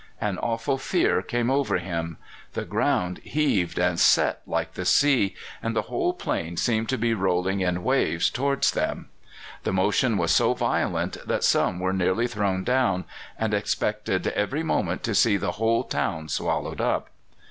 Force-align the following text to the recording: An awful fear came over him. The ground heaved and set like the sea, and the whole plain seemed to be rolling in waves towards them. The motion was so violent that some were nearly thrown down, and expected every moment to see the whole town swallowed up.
An 0.19 0.39
awful 0.39 0.79
fear 0.79 1.21
came 1.21 1.51
over 1.51 1.77
him. 1.77 2.17
The 2.53 2.65
ground 2.65 3.19
heaved 3.19 3.77
and 3.77 3.99
set 3.99 4.41
like 4.47 4.73
the 4.73 4.83
sea, 4.83 5.35
and 5.61 5.75
the 5.75 5.83
whole 5.83 6.11
plain 6.13 6.57
seemed 6.57 6.89
to 6.89 6.97
be 6.97 7.13
rolling 7.13 7.59
in 7.59 7.83
waves 7.83 8.31
towards 8.31 8.71
them. 8.71 9.09
The 9.61 9.71
motion 9.71 10.17
was 10.17 10.31
so 10.31 10.55
violent 10.55 11.17
that 11.27 11.43
some 11.43 11.79
were 11.79 11.93
nearly 11.93 12.25
thrown 12.25 12.63
down, 12.63 13.05
and 13.37 13.53
expected 13.53 14.25
every 14.29 14.63
moment 14.63 15.03
to 15.03 15.13
see 15.13 15.37
the 15.37 15.51
whole 15.51 15.83
town 15.83 16.29
swallowed 16.29 16.81
up. 16.81 17.09